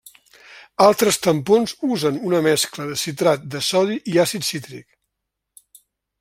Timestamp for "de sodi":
3.57-4.01